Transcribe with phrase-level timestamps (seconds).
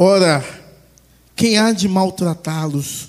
[0.00, 0.44] Ora,
[1.34, 3.08] quem há de maltratá-los?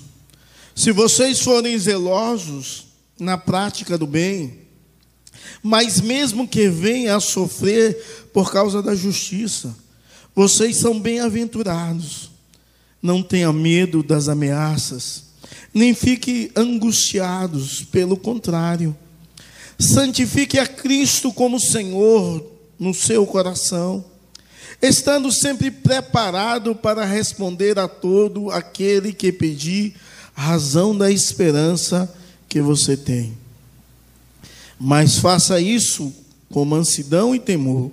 [0.74, 2.86] Se vocês forem zelosos
[3.16, 4.62] na prática do bem,
[5.62, 9.72] mas mesmo que venha a sofrer por causa da justiça,
[10.34, 12.32] vocês são bem-aventurados.
[13.00, 15.26] Não tenha medo das ameaças,
[15.72, 18.96] nem fique angustiados, pelo contrário.
[19.78, 22.44] Santifique a Cristo como Senhor
[22.76, 24.04] no seu coração,
[24.80, 29.94] estando sempre preparado para responder a todo aquele que pedir
[30.34, 32.12] razão da esperança
[32.48, 33.36] que você tem.
[34.78, 36.12] Mas faça isso
[36.50, 37.92] com mansidão e temor,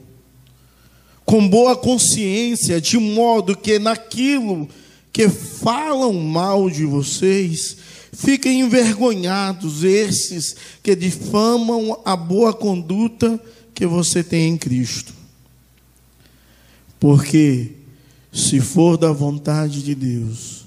[1.26, 4.68] com boa consciência, de modo que naquilo
[5.12, 7.76] que falam mal de vocês,
[8.14, 13.40] fiquem envergonhados esses que difamam a boa conduta
[13.74, 15.14] que você tem em Cristo.
[17.00, 17.72] Porque,
[18.32, 20.66] se for da vontade de Deus,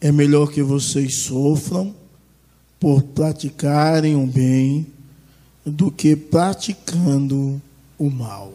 [0.00, 1.94] é melhor que vocês sofram
[2.78, 4.86] por praticarem o bem
[5.64, 7.60] do que praticando
[7.98, 8.54] o mal.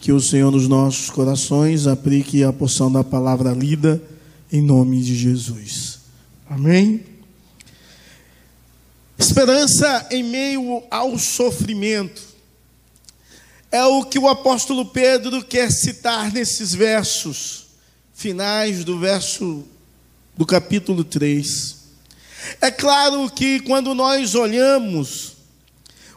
[0.00, 4.02] Que o Senhor nos nossos corações aplique a porção da palavra lida
[4.50, 6.00] em nome de Jesus.
[6.48, 7.04] Amém?
[9.16, 12.31] Esperança em meio ao sofrimento.
[13.72, 17.68] É o que o apóstolo Pedro quer citar nesses versos
[18.12, 19.66] finais do verso
[20.36, 21.76] do capítulo 3.
[22.60, 25.36] É claro que quando nós olhamos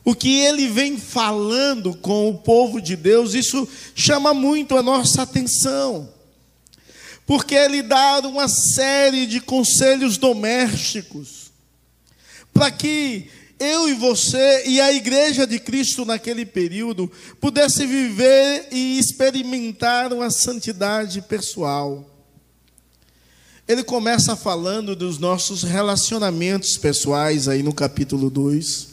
[0.03, 5.22] o que ele vem falando com o povo de Deus, isso chama muito a nossa
[5.22, 6.09] atenção.
[7.25, 11.45] Porque ele dá uma série de conselhos domésticos
[12.53, 19.00] para que eu e você e a igreja de Cristo naquele período pudesse viver e
[19.00, 22.09] experimentar uma santidade pessoal.
[23.68, 28.90] Ele começa falando dos nossos relacionamentos pessoais aí no capítulo 2.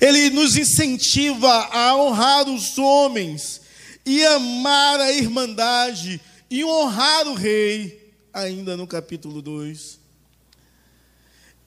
[0.00, 3.60] Ele nos incentiva a honrar os homens
[4.06, 10.05] e amar a irmandade e honrar o rei, ainda no capítulo 2.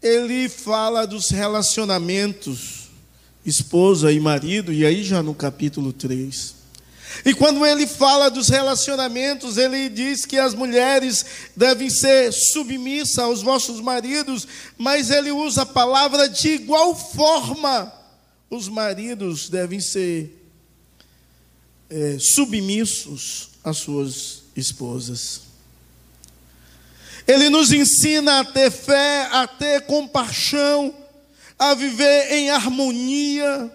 [0.02, 2.80] Ele fala dos relacionamentos
[3.46, 6.60] esposa e marido, e aí já no capítulo 3.
[7.26, 13.42] E quando ele fala dos relacionamentos, ele diz que as mulheres devem ser submissas aos
[13.42, 17.92] vossos maridos, mas ele usa a palavra de igual forma
[18.50, 20.36] os maridos devem ser
[21.90, 25.49] é, submissos às suas esposas.
[27.30, 30.92] Ele nos ensina a ter fé, a ter compaixão,
[31.60, 33.72] a viver em harmonia.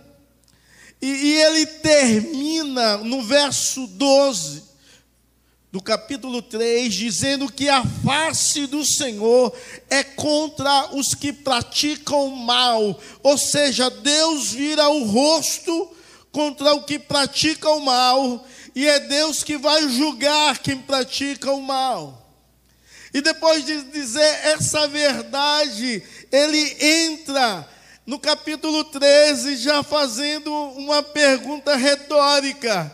[1.01, 4.65] E, e ele termina no verso 12
[5.71, 9.57] do capítulo 3, dizendo que a face do Senhor
[9.89, 15.95] é contra os que praticam mal, ou seja, Deus vira o rosto
[16.33, 18.45] contra o que pratica o mal,
[18.75, 22.24] e é Deus que vai julgar quem pratica o mal.
[23.15, 26.03] E depois de dizer essa verdade,
[26.33, 27.65] ele entra
[28.05, 32.93] no capítulo 13 já fazendo uma pergunta retórica: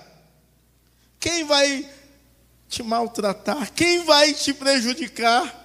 [1.19, 1.89] quem vai
[2.69, 3.73] te maltratar?
[3.73, 5.57] Quem vai te prejudicar?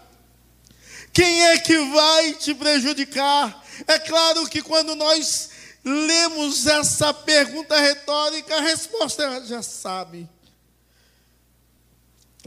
[1.11, 3.61] Quem é que vai te prejudicar?
[3.85, 5.49] É claro que quando nós
[5.83, 10.29] lemos essa pergunta retórica, a resposta já sabe.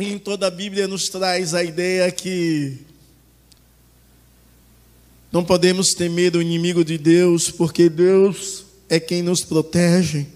[0.01, 2.79] Em toda a Bíblia nos traz a ideia que
[5.33, 10.29] não podemos temer o inimigo de Deus, porque Deus é quem nos protege.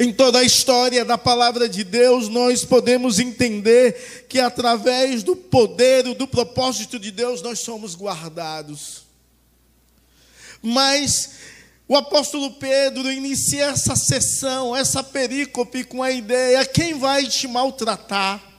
[0.00, 6.04] Em toda a história da palavra de Deus, nós podemos entender que através do poder,
[6.14, 9.02] do propósito de Deus, nós somos guardados.
[10.62, 11.32] Mas
[11.86, 18.51] o apóstolo Pedro inicia essa sessão, essa perícope com a ideia: quem vai te maltratar?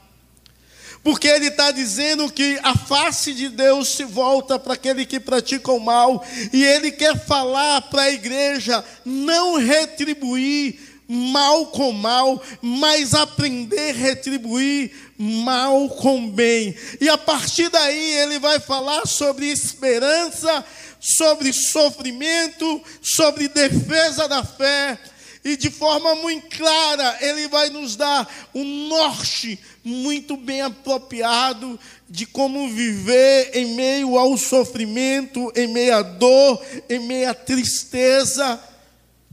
[1.04, 5.70] Porque ele está dizendo que a face de Deus se volta para aquele que pratica
[5.70, 13.14] o mal, e ele quer falar para a igreja não retribuir mal com mal, mas
[13.14, 16.74] aprender a retribuir mal com bem.
[16.98, 20.64] E a partir daí ele vai falar sobre esperança,
[20.98, 24.98] sobre sofrimento, sobre defesa da fé.
[25.44, 32.24] E de forma muito clara, ele vai nos dar um norte muito bem apropriado de
[32.24, 38.58] como viver em meio ao sofrimento, em meio à dor, em meio à tristeza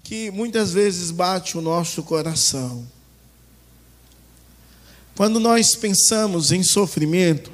[0.04, 2.86] que muitas vezes bate o nosso coração.
[5.16, 7.50] Quando nós pensamos em sofrimento,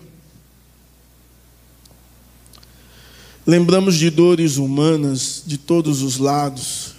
[3.46, 6.97] lembramos de dores humanas de todos os lados.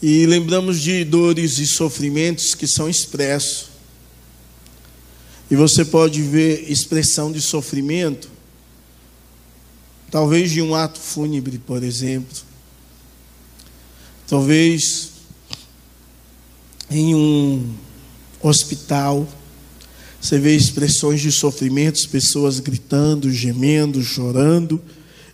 [0.00, 3.68] E lembramos de dores e sofrimentos que são expressos.
[5.50, 8.30] E você pode ver expressão de sofrimento,
[10.10, 12.36] talvez de um ato fúnebre, por exemplo.
[14.26, 15.10] Talvez
[16.90, 17.74] em um
[18.42, 19.26] hospital,
[20.20, 24.80] você vê expressões de sofrimentos, pessoas gritando, gemendo, chorando,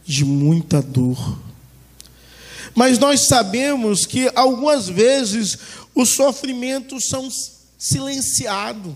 [0.07, 1.44] de muita dor.
[2.75, 5.59] Mas nós sabemos que algumas vezes
[5.95, 7.29] os sofrimentos são
[7.79, 8.95] silenciados.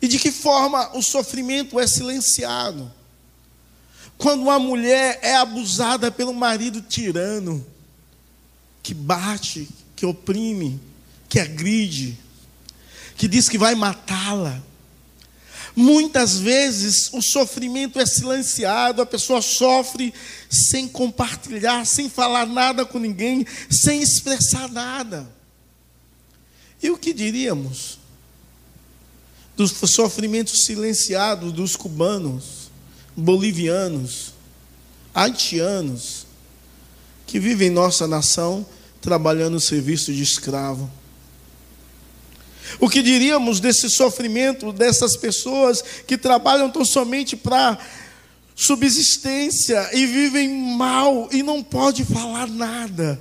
[0.00, 2.92] E de que forma o sofrimento é silenciado?
[4.18, 7.64] Quando uma mulher é abusada pelo marido tirano,
[8.82, 10.80] que bate, que oprime,
[11.28, 12.18] que agride,
[13.16, 14.60] que diz que vai matá-la.
[15.74, 20.12] Muitas vezes o sofrimento é silenciado, a pessoa sofre
[20.50, 25.26] sem compartilhar, sem falar nada com ninguém, sem expressar nada.
[26.82, 27.98] E o que diríamos
[29.56, 32.70] dos sofrimentos silenciados dos cubanos,
[33.16, 34.34] bolivianos,
[35.14, 36.26] haitianos,
[37.26, 38.66] que vivem em nossa nação
[39.00, 40.90] trabalhando no serviço de escravo?
[42.78, 47.78] O que diríamos desse sofrimento dessas pessoas que trabalham tão somente para
[48.54, 53.20] subsistência e vivem mal e não pode falar nada?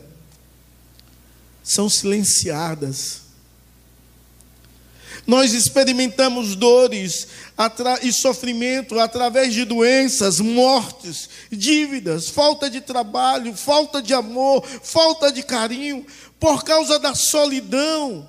[1.63, 3.21] São silenciadas.
[5.27, 7.27] Nós experimentamos dores
[8.01, 15.43] e sofrimento através de doenças, mortes, dívidas, falta de trabalho, falta de amor, falta de
[15.43, 16.05] carinho,
[16.39, 18.27] por causa da solidão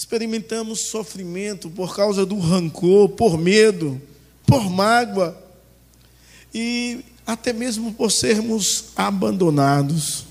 [0.00, 4.00] experimentamos sofrimento por causa do rancor, por medo,
[4.46, 5.38] por mágoa
[6.54, 10.24] e até mesmo por sermos abandonados.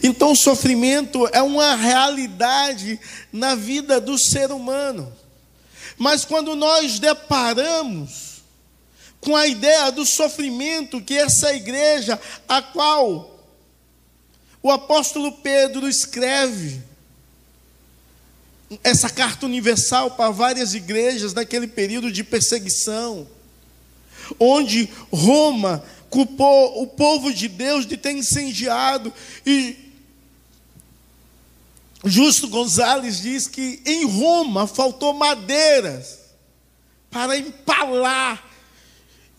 [0.00, 3.00] Então, o sofrimento é uma realidade
[3.32, 5.12] na vida do ser humano.
[5.98, 8.44] Mas quando nós deparamos
[9.20, 13.44] com a ideia do sofrimento que essa igreja, a qual
[14.62, 16.85] o apóstolo Pedro escreve,
[18.82, 23.26] essa carta universal para várias igrejas naquele período de perseguição,
[24.38, 29.12] onde Roma culpou o povo de Deus de ter incendiado
[29.44, 29.86] e
[32.04, 36.18] Justo Gonzalez diz que em Roma faltou madeiras
[37.10, 38.44] para empalar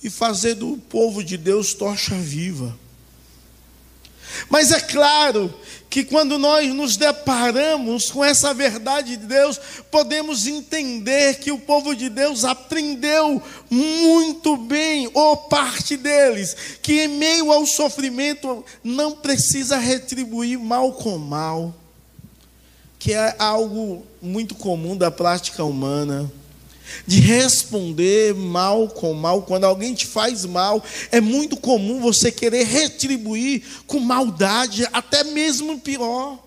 [0.04, 2.78] e fazer do povo de Deus tocha viva.
[4.50, 5.54] Mas é claro
[5.90, 11.96] que quando nós nos deparamos com essa verdade de Deus, podemos entender que o povo
[11.96, 19.78] de Deus aprendeu muito bem, ou parte deles, que em meio ao sofrimento não precisa
[19.78, 21.74] retribuir mal com mal,
[23.00, 26.30] que é algo muito comum da prática humana
[27.06, 29.42] de responder mal com mal.
[29.44, 35.80] Quando alguém te faz mal, é muito comum você querer retribuir com maldade, até mesmo
[35.80, 36.40] pior.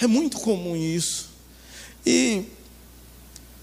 [0.00, 1.30] É muito comum isso.
[2.06, 2.44] E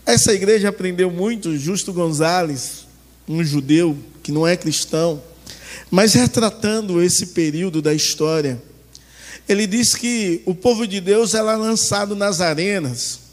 [0.06, 2.86] essa igreja aprendeu muito, Justo Gonzales,
[3.27, 5.22] um judeu que não é cristão,
[5.89, 8.62] mas retratando esse período da história.
[9.48, 13.25] Ele diz que o povo de Deus era lançado nas arenas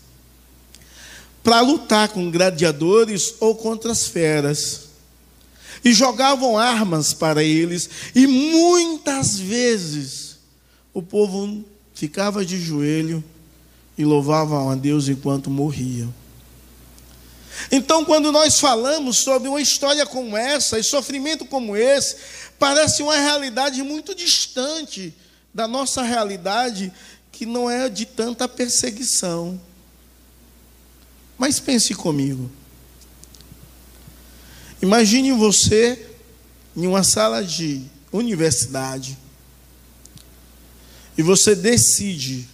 [1.42, 4.82] para lutar com gladiadores ou contra as feras.
[5.84, 10.36] E jogavam armas para eles, e muitas vezes
[10.94, 13.22] o povo ficava de joelho
[13.98, 16.14] e louvavam a Deus enquanto morriam.
[17.70, 22.16] Então, quando nós falamos sobre uma história como essa e sofrimento como esse,
[22.58, 25.14] parece uma realidade muito distante
[25.52, 26.92] da nossa realidade,
[27.30, 29.60] que não é de tanta perseguição.
[31.38, 32.50] Mas pense comigo.
[34.80, 36.08] Imagine você
[36.76, 39.16] em uma sala de universidade
[41.16, 42.48] e você decide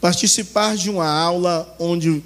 [0.00, 2.22] participar de uma aula onde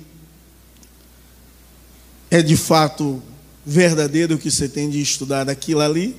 [2.30, 3.22] é de fato
[3.64, 6.16] verdadeiro o que você tem de estudar aquilo ali,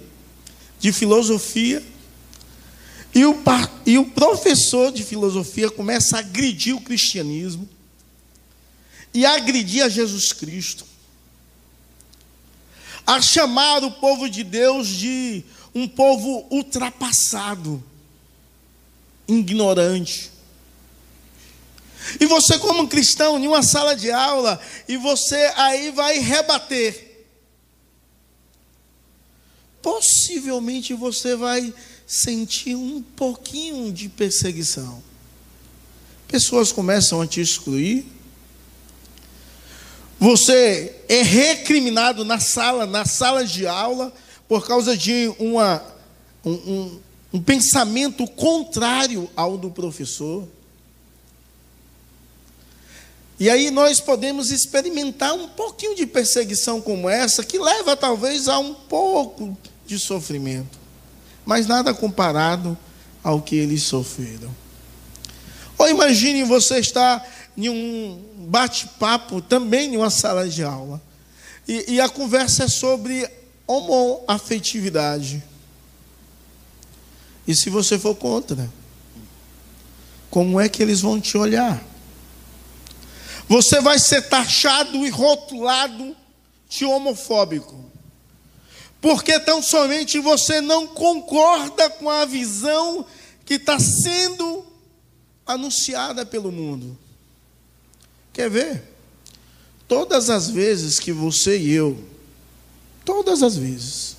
[0.79, 1.83] de filosofia
[3.13, 3.35] e o,
[3.85, 7.67] e o professor de filosofia começa a agredir o cristianismo
[9.13, 10.85] e a agredir a Jesus Cristo,
[13.05, 17.83] a chamar o povo de Deus de um povo ultrapassado,
[19.27, 20.31] ignorante.
[22.19, 27.27] E você, como cristão, em uma sala de aula, e você aí vai rebater.
[29.81, 31.73] Possivelmente você vai
[32.09, 35.03] sentir um pouquinho de perseguição.
[36.27, 38.03] Pessoas começam a te excluir.
[40.19, 44.11] Você é recriminado na sala, na sala de aula,
[44.47, 45.83] por causa de uma,
[46.43, 46.99] um, um,
[47.33, 50.47] um pensamento contrário ao do professor.
[53.39, 58.57] E aí nós podemos experimentar um pouquinho de perseguição como essa, que leva talvez a
[58.57, 60.79] um pouco de sofrimento,
[61.49, 62.77] mas nada comparado
[63.23, 64.55] ao que eles sofreram.
[65.79, 67.27] Ou imagine você estar
[67.57, 71.01] em um bate-papo, também em uma sala de aula,
[71.67, 73.27] e, e a conversa é sobre
[73.65, 75.43] homoafetividade.
[77.47, 78.69] E se você for contra,
[80.29, 81.83] como é que eles vão te olhar?
[83.47, 86.15] Você vai ser taxado e rotulado
[86.69, 87.88] de homofóbico.
[89.01, 93.05] Porque tão somente você não concorda com a visão
[93.45, 94.65] que está sendo
[95.45, 96.97] anunciada pelo mundo.
[98.31, 98.83] Quer ver?
[99.87, 101.97] Todas as vezes que você e eu,
[103.03, 104.17] todas as vezes,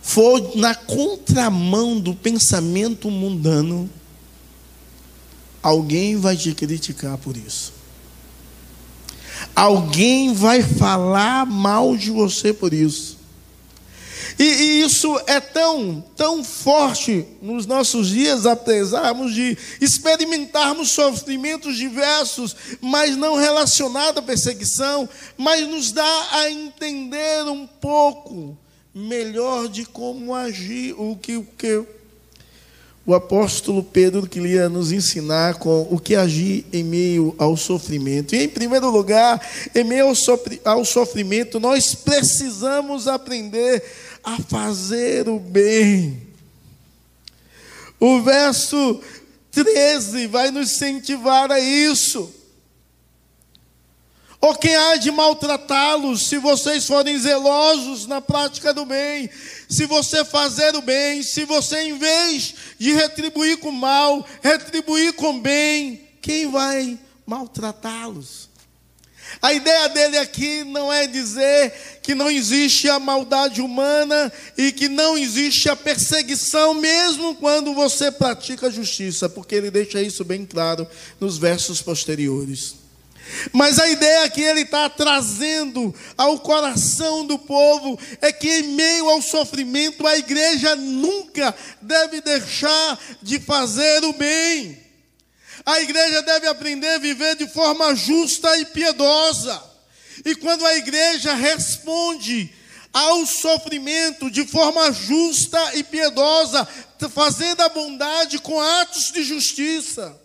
[0.00, 3.90] for na contramão do pensamento mundano,
[5.62, 7.73] alguém vai te criticar por isso.
[9.54, 13.24] Alguém vai falar mal de você por isso.
[14.38, 22.56] E, e, isso é tão, tão forte nos nossos dias, apesar de experimentarmos sofrimentos diversos,
[22.80, 28.56] mas não relacionado à perseguição, mas nos dá a entender um pouco
[28.92, 31.84] melhor de como agir, o que, o que
[33.06, 38.34] o apóstolo Pedro queria nos ensinar com o que agir em meio ao sofrimento.
[38.34, 39.40] E, em primeiro lugar,
[39.74, 40.06] em meio
[40.64, 43.82] ao sofrimento, nós precisamos aprender
[44.22, 46.22] a fazer o bem.
[48.00, 49.00] O verso
[49.50, 52.43] 13 vai nos incentivar a isso.
[54.44, 59.30] Ou quem há de maltratá-los, se vocês forem zelosos na prática do bem,
[59.70, 65.40] se você fazer o bem, se você, em vez de retribuir com mal, retribuir com
[65.40, 68.50] bem, quem vai maltratá-los?
[69.40, 74.90] A ideia dele aqui não é dizer que não existe a maldade humana e que
[74.90, 80.44] não existe a perseguição, mesmo quando você pratica a justiça, porque ele deixa isso bem
[80.44, 80.86] claro
[81.18, 82.83] nos versos posteriores.
[83.52, 89.08] Mas a ideia que ele está trazendo ao coração do povo é que, em meio
[89.08, 94.82] ao sofrimento, a igreja nunca deve deixar de fazer o bem.
[95.64, 99.62] A igreja deve aprender a viver de forma justa e piedosa.
[100.24, 102.52] E quando a igreja responde
[102.92, 106.66] ao sofrimento de forma justa e piedosa,
[107.12, 110.18] fazendo a bondade com atos de justiça,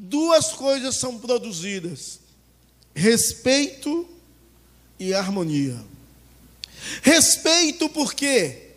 [0.00, 2.20] duas coisas são produzidas:
[2.94, 4.08] respeito
[4.98, 5.76] e harmonia.
[7.02, 8.68] Respeito por quê?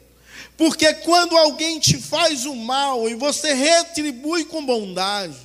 [0.57, 5.37] Porque quando alguém te faz o mal e você retribui com bondade,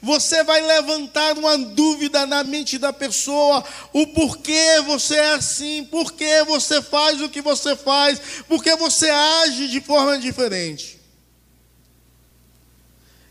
[0.00, 3.62] você vai levantar uma dúvida na mente da pessoa,
[3.92, 9.68] o porquê você é assim, porquê você faz o que você faz, porque você age
[9.68, 10.98] de forma diferente.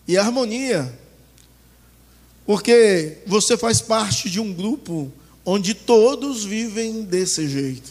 [0.08, 1.01] E harmonia
[2.52, 5.10] porque você faz parte de um grupo
[5.46, 7.90] onde todos vivem desse jeito.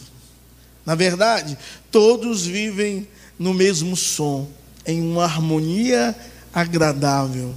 [0.85, 1.57] Na verdade,
[1.89, 3.07] todos vivem
[3.39, 4.47] no mesmo som,
[4.85, 6.15] em uma harmonia
[6.53, 7.55] agradável,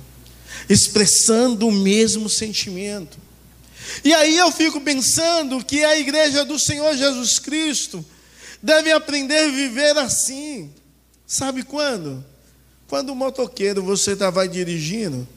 [0.67, 3.19] expressando o mesmo sentimento.
[4.03, 8.03] E aí eu fico pensando que a igreja do Senhor Jesus Cristo
[8.63, 10.71] deve aprender a viver assim.
[11.27, 12.25] Sabe quando?
[12.89, 15.29] Quando o motoqueiro você tá, vai dirigindo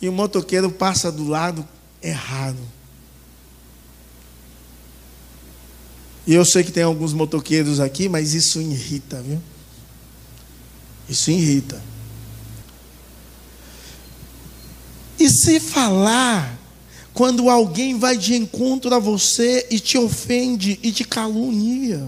[0.00, 1.66] e o motoqueiro passa do lado
[2.02, 2.58] errado.
[6.26, 9.42] E eu sei que tem alguns motoqueiros aqui, mas isso irrita, viu?
[11.08, 11.82] Isso irrita.
[15.18, 16.58] E se falar
[17.14, 22.06] quando alguém vai de encontro a você e te ofende e te calunia,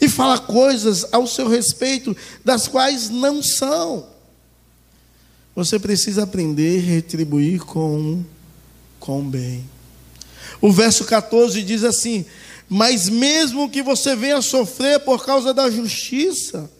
[0.00, 4.11] e fala coisas ao seu respeito das quais não são.
[5.54, 8.22] Você precisa aprender a retribuir com
[8.98, 9.64] com bem.
[10.60, 12.24] O verso 14 diz assim:
[12.68, 16.70] Mas mesmo que você venha sofrer por causa da justiça,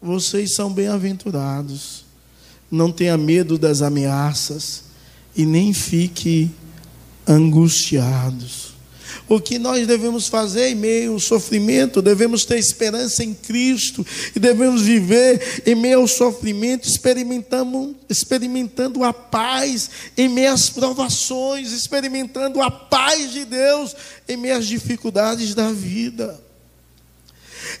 [0.00, 2.04] vocês são bem-aventurados.
[2.70, 4.84] Não tenha medo das ameaças
[5.36, 6.50] e nem fique
[7.26, 8.74] angustiados.
[9.28, 14.38] O que nós devemos fazer em meio ao sofrimento, devemos ter esperança em Cristo e
[14.38, 22.60] devemos viver em meio ao sofrimento, experimentando, experimentando a paz em meio às provações, experimentando
[22.60, 23.94] a paz de Deus
[24.28, 26.40] em meio às dificuldades da vida.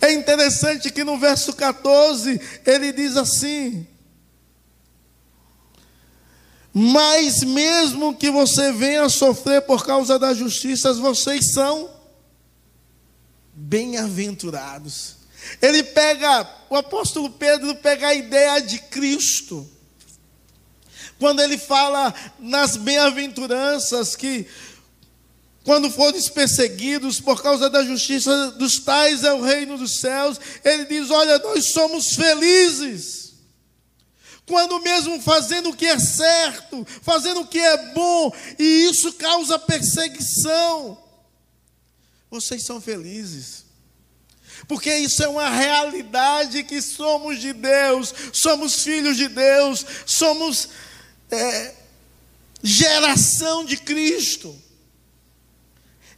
[0.00, 3.86] É interessante que no verso 14 ele diz assim:
[6.72, 11.90] mas mesmo que você venha sofrer por causa da justiça, vocês são
[13.52, 15.16] bem-aventurados.
[15.60, 19.68] Ele pega, o apóstolo Pedro pega a ideia de Cristo.
[21.18, 24.46] Quando ele fala nas bem-aventuranças que
[25.64, 30.86] quando forem perseguidos por causa da justiça dos tais é o reino dos céus, ele
[30.86, 33.29] diz: "Olha, nós somos felizes"
[34.50, 39.56] quando mesmo fazendo o que é certo, fazendo o que é bom, e isso causa
[39.60, 40.98] perseguição,
[42.28, 43.64] vocês são felizes.
[44.66, 50.70] Porque isso é uma realidade que somos de Deus, somos filhos de Deus, somos
[51.30, 51.74] é,
[52.60, 54.60] geração de Cristo.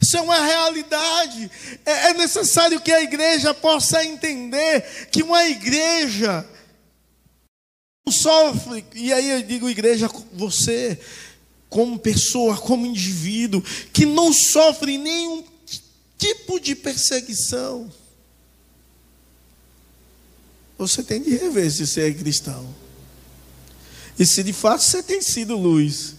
[0.01, 1.51] Isso é uma realidade.
[1.85, 6.43] É, é necessário que a igreja possa entender que uma igreja
[8.11, 10.99] sofre, e aí eu digo, igreja, você,
[11.69, 15.43] como pessoa, como indivíduo, que não sofre nenhum
[16.17, 17.91] tipo de perseguição,
[20.77, 22.73] você tem de rever se você é cristão.
[24.17, 26.15] E se de fato você tem sido luz.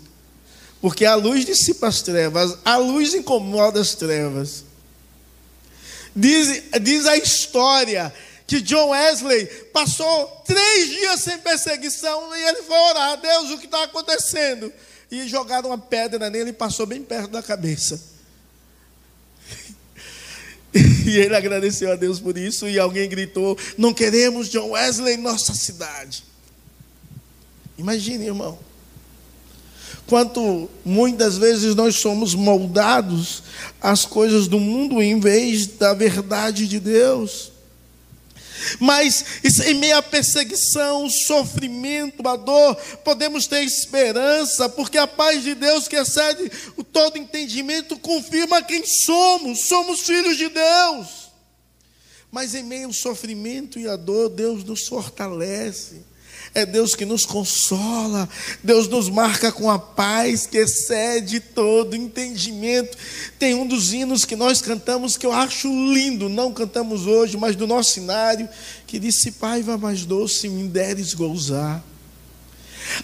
[0.81, 4.65] Porque a luz dissipa as trevas, a luz incomoda as trevas.
[6.15, 8.13] Diz, diz a história
[8.55, 13.65] que John Wesley passou três dias sem perseguição e ele foi orar, Deus, o que
[13.65, 14.73] está acontecendo?
[15.11, 18.01] E jogaram uma pedra nele e passou bem perto da cabeça.
[21.07, 25.19] E ele agradeceu a Deus por isso e alguém gritou: Não queremos John Wesley em
[25.19, 26.25] nossa cidade.
[27.79, 28.59] Imagine, irmão.
[30.07, 33.45] Quanto muitas vezes nós somos moldados
[33.81, 37.54] às coisas do mundo em vez da verdade de Deus.
[38.79, 39.25] Mas
[39.67, 45.55] em meio à perseguição, o sofrimento, a dor, podemos ter esperança, porque a paz de
[45.55, 51.31] Deus que excede o todo entendimento confirma quem somos, somos filhos de Deus.
[52.31, 56.03] Mas em meio ao sofrimento e à dor, Deus nos fortalece.
[56.55, 58.29] É Deus que nos consola,
[58.63, 62.97] Deus nos marca com a paz que excede todo entendimento.
[63.41, 67.57] Tem um dos hinos que nós cantamos que eu acho lindo, não cantamos hoje, mas
[67.57, 68.49] do nosso cenário,
[68.87, 71.83] que diz: Se paiva mais doce me deres gozar.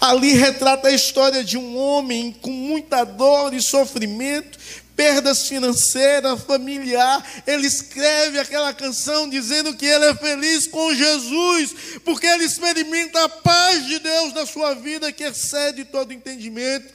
[0.00, 4.58] Ali retrata a história de um homem com muita dor e sofrimento,
[5.00, 12.26] perdas financeiras, familiar, ele escreve aquela canção dizendo que ele é feliz com Jesus, porque
[12.26, 16.92] ele experimenta a paz de Deus na sua vida que excede todo entendimento.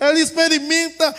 [0.00, 1.14] Ele experimenta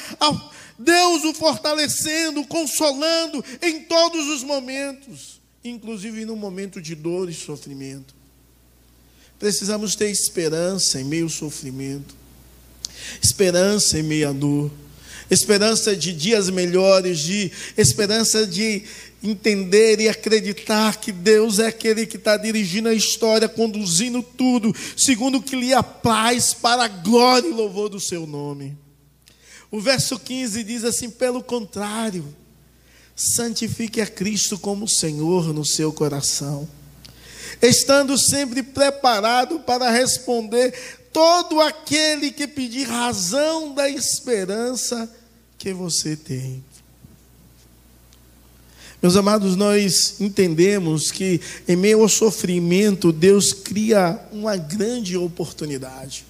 [0.79, 8.15] Deus o fortalecendo, consolando em todos os momentos, inclusive no momento de dor e sofrimento.
[9.37, 12.15] Precisamos ter esperança em meio ao sofrimento,
[13.21, 14.71] esperança em meio à dor
[15.29, 18.83] esperança de dias melhores, de esperança de
[19.23, 25.41] entender e acreditar que Deus é aquele que está dirigindo a história, conduzindo tudo, segundo
[25.41, 28.77] que lhe apraz, para a glória e louvor do seu nome.
[29.71, 32.35] O verso 15 diz assim: pelo contrário,
[33.15, 36.67] santifique a Cristo como Senhor no seu coração,
[37.61, 40.73] estando sempre preparado para responder
[41.13, 45.09] todo aquele que pedir razão da esperança
[45.57, 46.63] que você tem.
[49.01, 56.25] Meus amados, nós entendemos que em meio ao sofrimento, Deus cria uma grande oportunidade.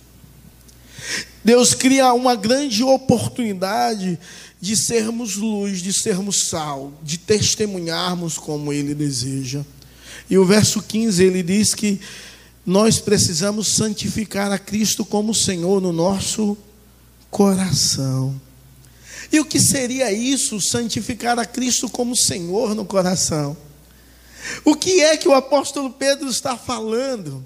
[1.43, 4.19] Deus cria uma grande oportunidade
[4.59, 9.63] de sermos luz, de sermos sal, de testemunharmos como Ele deseja.
[10.29, 11.99] E o verso 15 ele diz que
[12.65, 16.57] nós precisamos santificar a Cristo como Senhor no nosso
[17.29, 18.39] coração.
[19.31, 23.57] E o que seria isso, santificar a Cristo como Senhor no coração?
[24.63, 27.43] O que é que o apóstolo Pedro está falando?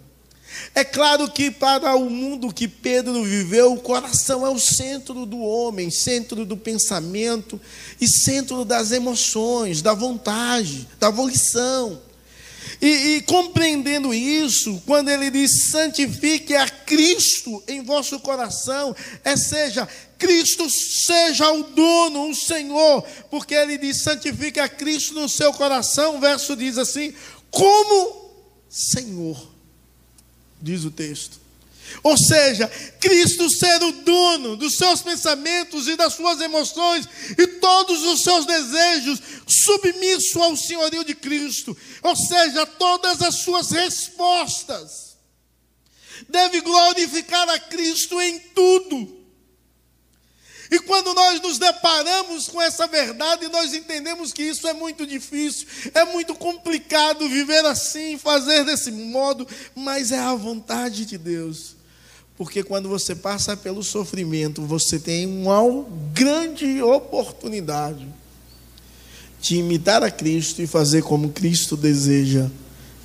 [0.73, 5.39] É claro que para o mundo que Pedro viveu, o coração é o centro do
[5.39, 7.59] homem, centro do pensamento
[7.99, 12.01] e centro das emoções, da vontade, da volição.
[12.81, 19.87] E, e, compreendendo isso, quando ele diz santifique a Cristo em vosso coração, é seja,
[20.17, 26.17] Cristo seja o dono, o Senhor, porque ele diz santifique a Cristo no seu coração,
[26.17, 27.13] o verso diz assim,
[27.49, 28.31] como
[28.69, 29.51] Senhor,
[30.61, 31.46] diz o texto.
[32.03, 32.67] Ou seja,
[32.99, 38.45] Cristo ser o dono dos seus pensamentos e das suas emoções e todos os seus
[38.45, 41.75] desejos, submisso ao senhorio de Cristo.
[42.03, 45.17] Ou seja, todas as suas respostas.
[46.29, 49.17] Deve glorificar a Cristo em tudo.
[50.69, 55.65] E quando nós nos deparamos com essa verdade, nós entendemos que isso é muito difícil,
[55.93, 61.76] é muito complicado viver assim, fazer desse modo, mas é a vontade de Deus.
[62.37, 68.07] Porque quando você passa pelo sofrimento, você tem uma grande oportunidade
[69.41, 72.47] de imitar a Cristo e fazer como Cristo deseja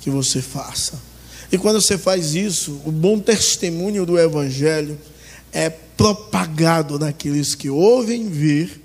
[0.01, 1.01] que você faça.
[1.51, 4.99] E quando você faz isso, o bom testemunho do Evangelho
[5.51, 8.82] é propagado naqueles que ouvem vir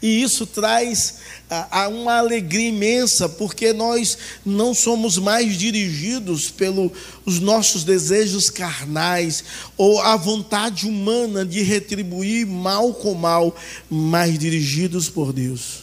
[0.00, 1.16] e isso traz
[1.48, 9.44] a, a uma alegria imensa, porque nós não somos mais dirigidos pelos nossos desejos carnais
[9.76, 13.54] ou a vontade humana de retribuir mal com mal,
[13.88, 15.80] mas dirigidos por Deus,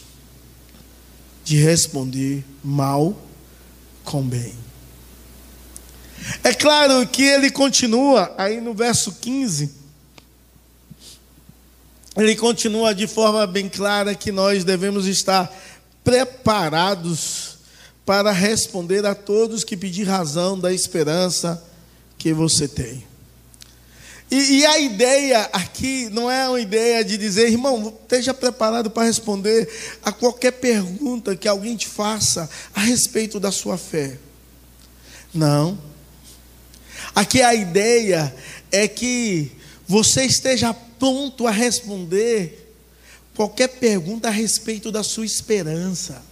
[1.44, 3.16] de responder mal
[4.04, 4.54] com bem.
[6.42, 9.78] É claro que ele continua aí no verso 15
[12.18, 15.54] ele continua de forma bem clara que nós devemos estar
[16.02, 17.58] preparados
[18.04, 21.62] para responder a todos que pedir razão da esperança
[22.16, 23.06] que você tem.
[24.30, 29.04] E, e, a ideia aqui não é uma ideia de dizer, irmão, esteja preparado para
[29.04, 29.68] responder
[30.02, 34.18] a qualquer pergunta que alguém te faça a respeito da sua fé.
[35.32, 35.78] Não.
[37.14, 38.34] Aqui a ideia
[38.70, 39.52] é que
[39.88, 42.74] você esteja pronto a responder
[43.34, 46.22] qualquer pergunta a respeito da sua esperança.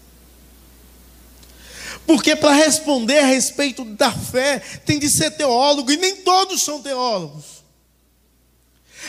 [2.06, 6.82] Porque para responder a respeito da fé, tem de ser teólogo, e nem todos são
[6.82, 7.64] teólogos.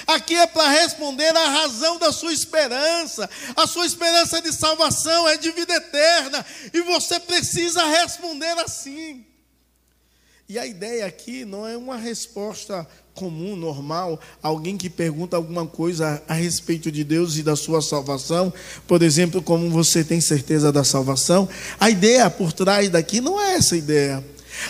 [0.05, 3.29] Aqui é para responder a razão da sua esperança.
[3.55, 6.45] A sua esperança de salvação é de vida eterna.
[6.73, 9.25] E você precisa responder assim.
[10.47, 16.21] E a ideia aqui não é uma resposta comum, normal, alguém que pergunta alguma coisa
[16.27, 18.53] a, respeito de Deus e da sua salvação,
[18.87, 21.49] por exemplo, como você tem certeza da salvação,
[21.79, 24.23] a ideia por trás daqui não é essa ideia.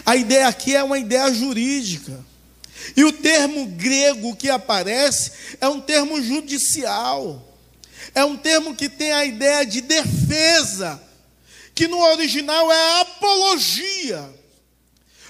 [0.06, 2.18] A ideia aqui é uma ideia jurídica.
[2.96, 7.44] E o termo grego que aparece é um termo judicial.
[8.16, 11.02] É um termo que tem a ideia de defesa,
[11.76, 14.37] que no original é apologia.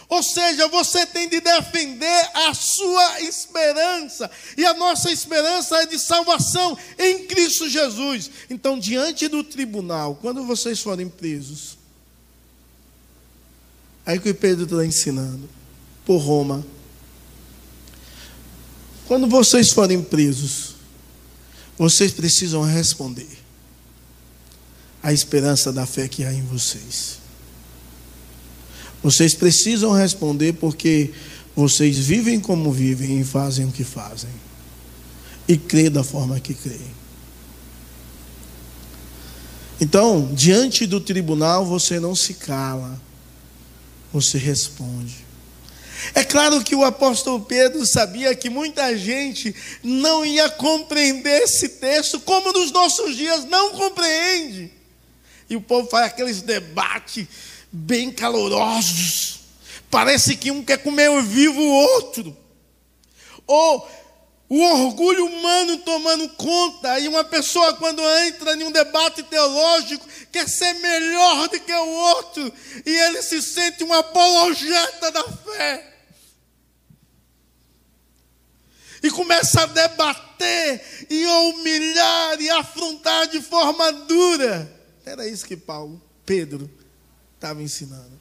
[0.09, 5.99] Ou seja, você tem de defender a sua esperança, e a nossa esperança é de
[5.99, 8.31] salvação em Cristo Jesus.
[8.49, 11.77] Então, diante do tribunal, quando vocês forem presos,
[14.05, 15.49] aí que o Pedro está ensinando,
[16.05, 16.65] por Roma,
[19.07, 20.75] quando vocês forem presos,
[21.77, 23.27] vocês precisam responder
[25.03, 27.19] a esperança da fé que há em vocês.
[29.03, 31.11] Vocês precisam responder porque
[31.55, 34.29] vocês vivem como vivem e fazem o que fazem.
[35.47, 36.97] E crê da forma que creem.
[39.79, 42.99] Então, diante do tribunal, você não se cala,
[44.11, 45.25] você responde.
[46.13, 52.19] É claro que o apóstolo Pedro sabia que muita gente não ia compreender esse texto,
[52.19, 54.71] como nos nossos dias não compreende.
[55.49, 57.27] E o povo faz aqueles debates
[57.77, 59.39] bem calorosos.
[59.89, 62.35] Parece que um quer comer vivo o outro.
[63.45, 63.87] Ou
[64.49, 70.47] o orgulho humano tomando conta, e uma pessoa, quando entra em um debate teológico, quer
[70.47, 72.53] ser melhor do que o outro,
[72.85, 75.93] e ele se sente um apologeta da fé.
[79.03, 84.73] E começa a debater, e humilhar, e afrontar de forma dura.
[85.05, 86.69] Era isso que Paulo, Pedro,
[87.37, 88.17] estava ensinando.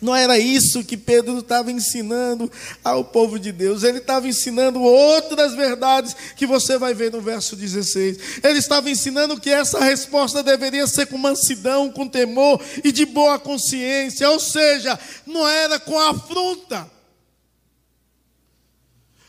[0.00, 2.50] Não era isso que Pedro estava ensinando
[2.82, 3.82] ao povo de Deus.
[3.82, 8.42] Ele estava ensinando outras verdades que você vai ver no verso 16.
[8.42, 13.38] Ele estava ensinando que essa resposta deveria ser com mansidão, com temor e de boa
[13.38, 14.28] consciência.
[14.30, 16.90] Ou seja, não era com afronta.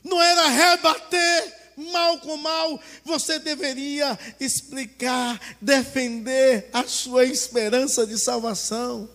[0.04, 1.59] Não era rebater
[1.92, 9.10] mal com mal, você deveria explicar, defender a sua esperança de salvação.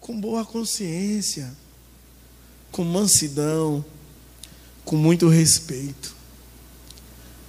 [0.00, 1.54] com boa consciência,
[2.70, 3.84] com mansidão,
[4.84, 6.14] com muito respeito.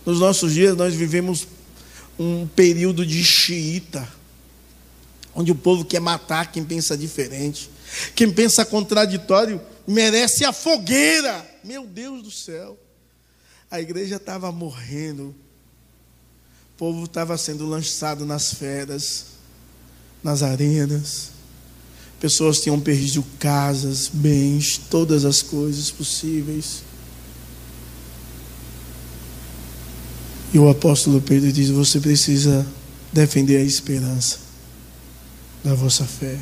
[0.05, 1.47] Nos nossos dias nós vivemos
[2.17, 4.07] um período de xiita,
[5.33, 7.69] onde o povo quer matar quem pensa diferente,
[8.15, 11.47] quem pensa contraditório merece a fogueira.
[11.63, 12.77] Meu Deus do céu.
[13.71, 15.35] A igreja estava morrendo.
[16.73, 19.25] O povo estava sendo lançado nas feras,
[20.23, 21.31] nas arenas.
[22.19, 26.83] Pessoas tinham perdido casas, bens, todas as coisas possíveis.
[30.53, 32.65] E o apóstolo Pedro diz: Você precisa
[33.13, 34.39] defender a esperança
[35.63, 36.39] da vossa fé,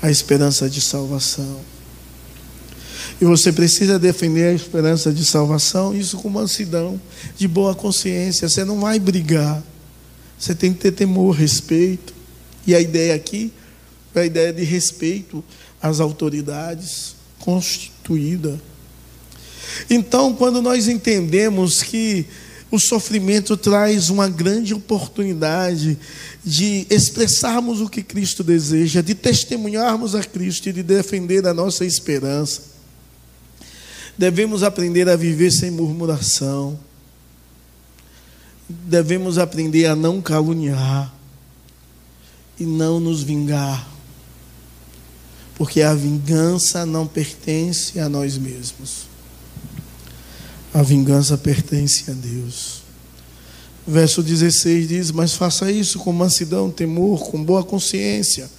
[0.00, 1.60] a esperança de salvação.
[3.20, 7.00] E você precisa defender a esperança de salvação, isso com mansidão,
[7.36, 8.48] de boa consciência.
[8.48, 9.62] Você não vai brigar.
[10.38, 12.14] Você tem que ter temor, respeito.
[12.66, 13.52] E a ideia aqui
[14.14, 15.44] é a ideia de respeito
[15.82, 18.60] às autoridades constituída.
[19.88, 22.26] Então, quando nós entendemos que
[22.70, 25.98] o sofrimento traz uma grande oportunidade
[26.44, 31.84] de expressarmos o que Cristo deseja, de testemunharmos a Cristo e de defender a nossa
[31.84, 32.69] esperança.
[34.20, 36.78] Devemos aprender a viver sem murmuração.
[38.68, 41.10] Devemos aprender a não caluniar
[42.58, 43.88] e não nos vingar.
[45.54, 49.06] Porque a vingança não pertence a nós mesmos.
[50.74, 52.82] A vingança pertence a Deus.
[53.86, 58.50] Verso 16 diz: Mas faça isso com mansidão, temor, com boa consciência,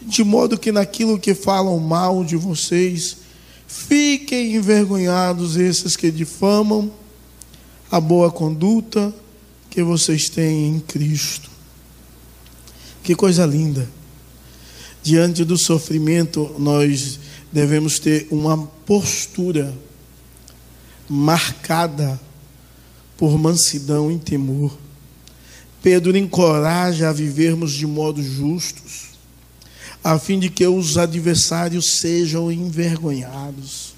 [0.00, 3.23] de modo que naquilo que falam mal de vocês,
[3.76, 6.92] Fiquem envergonhados esses que difamam
[7.90, 9.12] a boa conduta
[9.68, 11.50] que vocês têm em Cristo.
[13.02, 13.90] Que coisa linda.
[15.02, 17.18] Diante do sofrimento, nós
[17.50, 19.74] devemos ter uma postura
[21.08, 22.18] marcada
[23.16, 24.72] por mansidão e temor.
[25.82, 29.13] Pedro encoraja a vivermos de modo justos
[30.04, 33.94] a fim de que os adversários sejam envergonhados.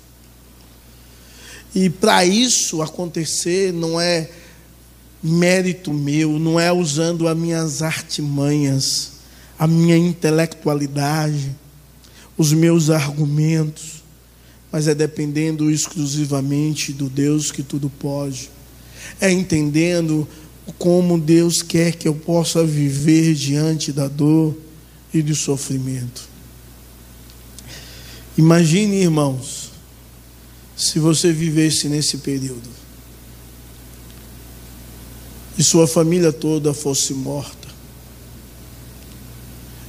[1.75, 4.31] E para isso acontecer, não é
[5.21, 9.15] mérito meu, não é usando as minhas artimanhas,
[9.59, 11.51] a minha intelectualidade,
[12.39, 14.05] os meus argumentos,
[14.71, 18.49] mas é dependendo exclusivamente do Deus que tudo pode.
[19.21, 20.27] É entendendo
[20.79, 24.57] como Deus quer que eu possa viver diante da dor
[25.19, 26.29] e de sofrimento.
[28.37, 29.71] Imagine, irmãos,
[30.77, 32.69] se você vivesse nesse período
[35.57, 37.69] e sua família toda fosse morta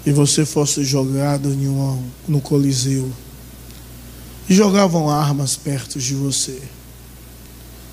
[0.06, 1.50] e você fosse jogado
[2.28, 3.12] no Coliseu
[4.50, 6.62] e jogavam armas perto de você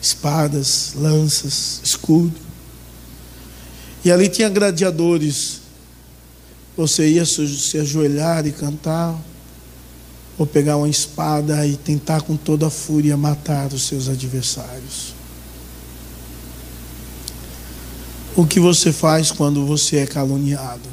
[0.04, 2.38] espadas, lanças, escudo.
[4.04, 5.63] E ali tinha gladiadores
[6.76, 9.16] você ia se ajoelhar e cantar,
[10.36, 15.14] ou pegar uma espada e tentar com toda a fúria matar os seus adversários.
[18.36, 20.88] O que você faz quando você é caluniado?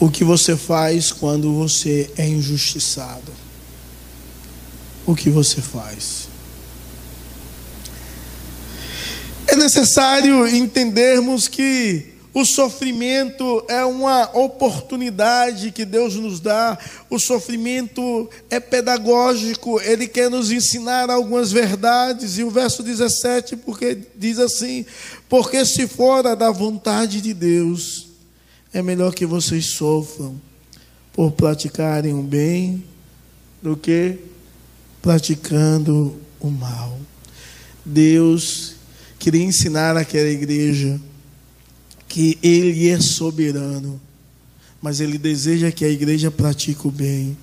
[0.00, 3.32] O que você faz quando você é injustiçado?
[5.04, 6.28] O que você faz?
[9.46, 16.78] É necessário entendermos que o sofrimento é uma oportunidade que Deus nos dá.
[17.08, 22.36] O sofrimento é pedagógico, ele quer nos ensinar algumas verdades.
[22.36, 24.84] E o verso 17, porque diz assim:
[25.30, 28.08] Porque se fora da vontade de Deus,
[28.70, 30.38] é melhor que vocês sofram
[31.14, 32.84] por praticarem o bem
[33.62, 34.18] do que
[35.00, 36.98] praticando o mal.
[37.82, 38.74] Deus
[39.18, 41.00] queria ensinar aquela igreja
[42.16, 44.00] que Ele é soberano,
[44.80, 47.36] mas Ele deseja que a igreja pratique o bem.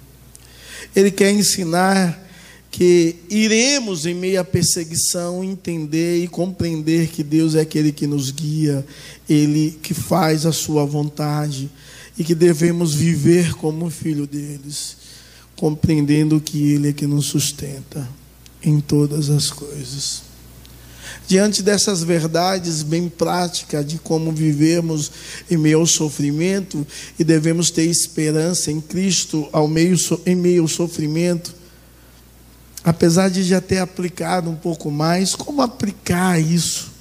[0.96, 2.20] Ele quer ensinar
[2.72, 8.32] que iremos, em meio à perseguição, entender e compreender que Deus é aquele que nos
[8.32, 8.84] guia,
[9.30, 11.70] Ele que faz a Sua vontade
[12.18, 14.98] e que devemos viver como filho deles,
[15.56, 18.10] compreendendo que Ele é que nos sustenta
[18.64, 20.33] em todas as coisas.
[21.28, 25.12] Diante dessas verdades bem práticas de como vivemos
[25.50, 26.86] em meio ao sofrimento
[27.18, 29.96] e devemos ter esperança em Cristo ao meio,
[30.26, 31.56] em meio ao sofrimento,
[32.84, 36.92] apesar de já ter aplicado um pouco mais, como aplicar isso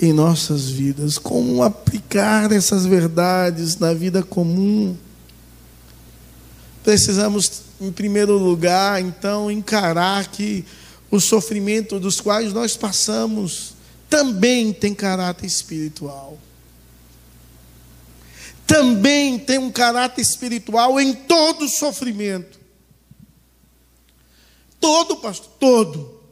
[0.00, 4.96] em nossas vidas, como aplicar essas verdades na vida comum.
[6.82, 10.64] Precisamos, em primeiro lugar, então, encarar que
[11.12, 13.74] o sofrimento dos quais nós passamos
[14.08, 16.38] também tem caráter espiritual.
[18.66, 22.58] Também tem um caráter espiritual em todo sofrimento.
[24.80, 26.22] Todo, pastor, todo.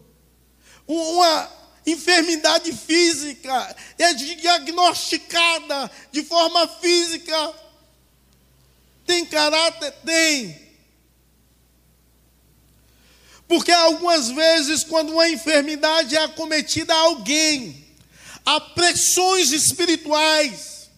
[0.86, 1.50] Uma
[1.86, 7.52] enfermidade física é diagnosticada de forma física.
[9.04, 9.92] Tem caráter?
[10.06, 10.69] Tem.
[13.50, 17.84] Porque algumas vezes, quando uma enfermidade é acometida a alguém,
[18.46, 20.88] há pressões espirituais.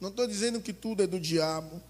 [0.00, 1.82] Não estou dizendo que tudo é do diabo,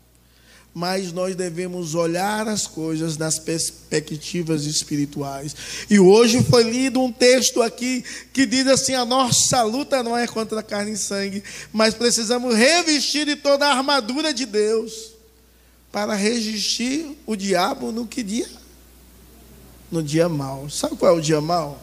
[0.73, 5.55] mas nós devemos olhar as coisas nas perspectivas espirituais.
[5.91, 8.03] E hoje foi lido um texto aqui
[8.33, 13.27] que diz assim: a nossa luta não é contra carne e sangue, mas precisamos revestir
[13.27, 15.13] de toda a armadura de Deus
[15.93, 18.49] para resistir o diabo no que dia
[19.91, 20.69] no dia mau.
[20.69, 21.81] Sabe qual é o dia mau?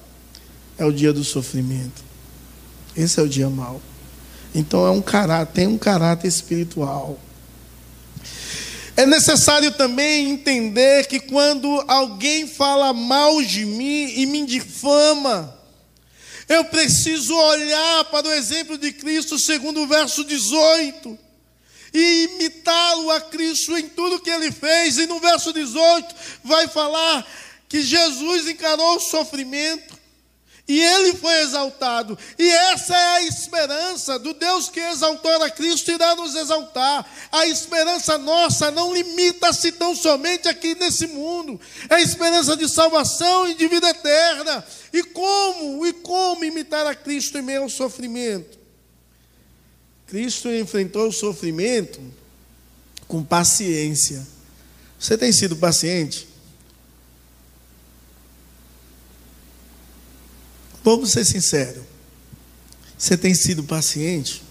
[0.77, 2.03] É o dia do sofrimento.
[2.95, 3.81] Esse é o dia mau.
[4.53, 7.19] Então é um caráter, tem um caráter espiritual.
[8.95, 15.57] É necessário também entender que quando alguém fala mal de mim e me difama,
[16.47, 21.17] eu preciso olhar para o exemplo de Cristo, segundo o verso 18,
[21.91, 24.97] e imitá-lo a Cristo em tudo que ele fez.
[24.97, 27.25] E no verso 18 vai falar
[27.73, 29.97] que Jesus encarou o sofrimento
[30.67, 32.15] e ele foi exaltado.
[32.37, 37.03] E essa é a esperança do Deus que exaltou a Cristo irá nos exaltar.
[37.31, 41.59] A esperança nossa não limita-se tão somente aqui nesse mundo.
[41.89, 44.63] É a esperança de salvação e de vida eterna.
[44.93, 45.83] E como?
[45.83, 48.55] E como imitar a Cristo em meio ao sofrimento?
[50.05, 51.99] Cristo enfrentou o sofrimento
[53.07, 54.27] com paciência.
[54.99, 56.32] Você tem sido paciente?
[60.83, 61.83] Vamos ser sinceros.
[62.97, 64.41] Você tem sido paciente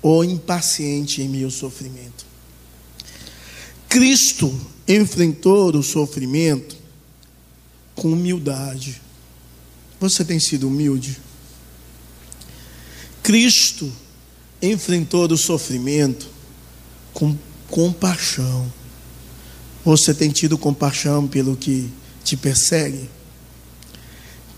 [0.00, 2.24] ou impaciente em ao sofrimento?
[3.88, 6.76] Cristo enfrentou o sofrimento
[7.94, 9.00] com humildade.
[10.00, 11.18] Você tem sido humilde?
[13.22, 13.92] Cristo
[14.60, 16.28] enfrentou o sofrimento
[17.12, 17.36] com
[17.68, 18.72] compaixão.
[19.84, 21.90] Você tem tido compaixão pelo que
[22.24, 23.08] te persegue?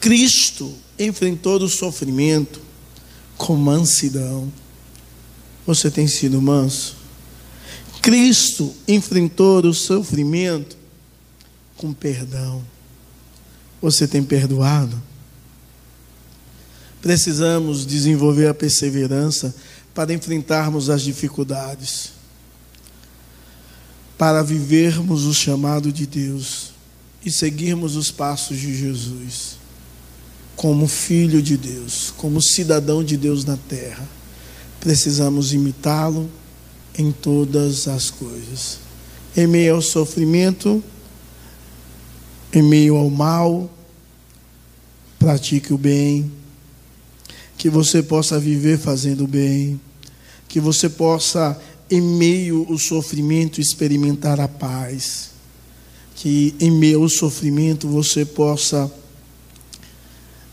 [0.05, 2.61] Cristo enfrentou o sofrimento
[3.39, 4.53] com mansidão.
[5.67, 6.95] Você tem sido manso?
[8.03, 10.77] Cristo enfrentou o sofrimento
[11.79, 12.63] com perdão.
[13.81, 15.03] Você tem perdoado?
[17.01, 19.55] Precisamos desenvolver a perseverança
[19.95, 22.11] para enfrentarmos as dificuldades,
[24.19, 26.75] para vivermos o chamado de Deus
[27.25, 29.64] e seguirmos os passos de Jesus
[30.57, 34.07] como filho de Deus, como cidadão de Deus na terra,
[34.81, 36.31] precisamos imitá-lo
[36.97, 38.79] em todas as coisas.
[39.37, 40.83] Em meio ao sofrimento,
[42.53, 43.69] em meio ao mal,
[45.19, 46.31] pratique o bem,
[47.57, 49.81] que você possa viver fazendo o bem,
[50.49, 55.31] que você possa, em meio ao sofrimento, experimentar a paz,
[56.15, 58.93] que em meio ao sofrimento você possa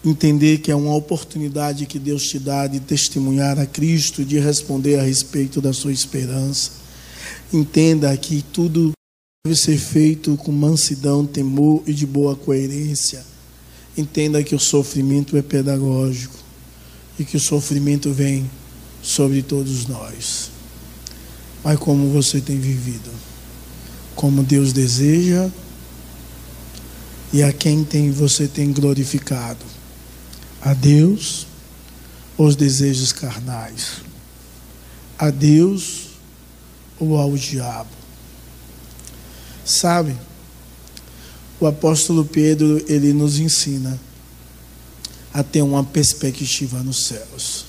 [0.03, 4.99] entender que é uma oportunidade que Deus te dá de testemunhar a Cristo, de responder
[4.99, 6.71] a respeito da sua esperança.
[7.53, 8.91] Entenda que tudo
[9.45, 13.23] deve ser feito com mansidão, temor e de boa coerência.
[13.95, 16.35] Entenda que o sofrimento é pedagógico
[17.19, 18.49] e que o sofrimento vem
[19.03, 20.49] sobre todos nós.
[21.63, 23.11] Mas como você tem vivido?
[24.15, 25.49] Como Deus deseja
[27.31, 29.70] e a quem tem você tem glorificado?
[30.61, 31.47] A Deus
[32.37, 33.97] os desejos carnais,
[35.17, 36.09] a Deus
[36.99, 37.89] ou ao diabo.
[39.65, 40.15] Sabe,
[41.59, 43.99] o apóstolo Pedro, ele nos ensina
[45.33, 47.65] a ter uma perspectiva nos céus,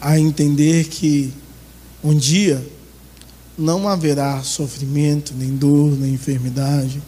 [0.00, 1.32] a entender que
[2.02, 2.66] um dia
[3.56, 7.02] não haverá sofrimento, nem dor, nem enfermidade,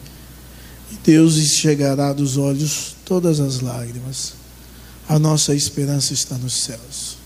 [0.93, 4.35] e Deus enxergará dos olhos todas as lágrimas.
[5.09, 7.17] A nossa esperança está nos céus.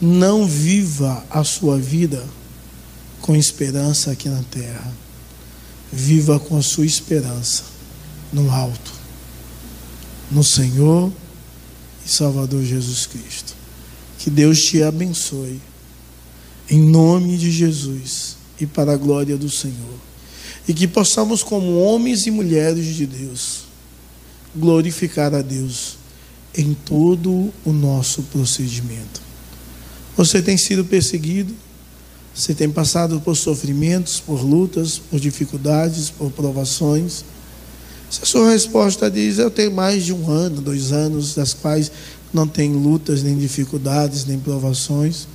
[0.00, 2.24] Não viva a sua vida
[3.22, 4.92] com esperança aqui na terra.
[5.92, 7.64] Viva com a sua esperança
[8.32, 8.92] no alto,
[10.30, 11.12] no Senhor
[12.04, 13.54] e Salvador Jesus Cristo.
[14.18, 15.60] Que Deus te abençoe.
[16.68, 19.94] Em nome de Jesus e para a glória do Senhor.
[20.66, 23.65] E que possamos, como homens e mulheres de Deus,
[24.56, 25.96] glorificar a Deus
[26.56, 29.20] em todo o nosso procedimento.
[30.16, 31.54] Você tem sido perseguido,
[32.34, 37.24] você tem passado por sofrimentos, por lutas, por dificuldades, por provações.
[38.10, 41.90] Se a sua resposta diz, eu tenho mais de um ano, dois anos, das quais
[42.32, 45.26] não tem lutas, nem dificuldades, nem provações.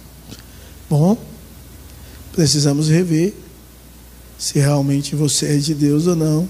[0.89, 1.17] Bom,
[2.33, 3.33] precisamos rever
[4.37, 6.49] se realmente você é de Deus ou não.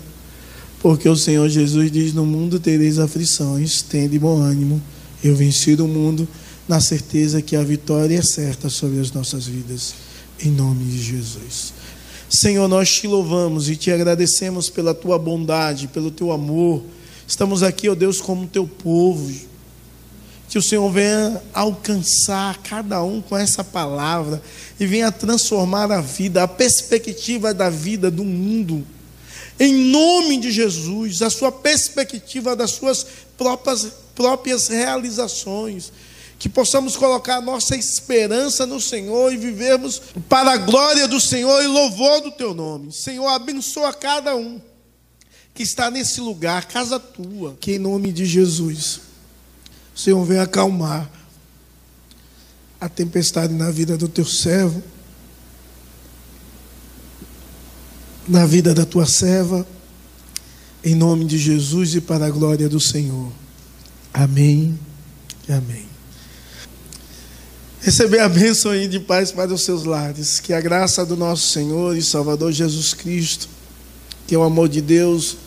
[0.81, 4.81] Porque o Senhor Jesus diz: No mundo tereis aflições, tende bom ânimo.
[5.23, 6.27] Eu venci o mundo
[6.67, 9.93] na certeza que a vitória é certa sobre as nossas vidas.
[10.43, 11.73] Em nome de Jesus.
[12.27, 16.81] Senhor, nós te louvamos e te agradecemos pela tua bondade, pelo teu amor.
[17.27, 19.31] Estamos aqui, ó Deus, como teu povo.
[20.49, 24.41] Que o Senhor venha alcançar cada um com essa palavra
[24.79, 28.83] e venha transformar a vida, a perspectiva da vida do mundo
[29.63, 33.05] em nome de Jesus, a sua perspectiva das suas
[33.37, 35.93] próprias, próprias realizações.
[36.39, 41.61] Que possamos colocar a nossa esperança no Senhor e vivermos para a glória do Senhor
[41.61, 42.91] e louvor do teu nome.
[42.91, 44.59] Senhor, abençoa cada um
[45.53, 49.01] que está nesse lugar, casa tua, que em nome de Jesus,
[49.95, 51.07] o Senhor venha acalmar
[52.79, 54.81] a tempestade na vida do teu servo
[58.27, 59.65] na vida da tua serva,
[60.83, 63.31] em nome de Jesus e para a glória do Senhor.
[64.13, 64.77] Amém
[65.47, 65.85] e amém.
[67.81, 70.39] Receber a bênção aí de paz para os seus lares.
[70.39, 73.49] Que a graça do nosso Senhor e Salvador Jesus Cristo,
[74.27, 75.37] que é o amor de Deus,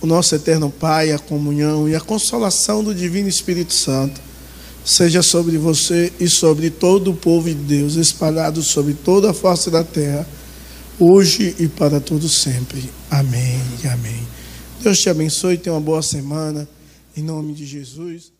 [0.00, 4.20] o nosso eterno Pai, a comunhão e a consolação do Divino Espírito Santo,
[4.84, 9.70] seja sobre você e sobre todo o povo de Deus, espalhado sobre toda a face
[9.70, 10.26] da terra
[10.98, 12.90] hoje e para todo sempre.
[13.10, 14.26] Amém amém.
[14.82, 16.68] Deus te abençoe, tenha uma boa semana.
[17.16, 18.37] Em nome de Jesus.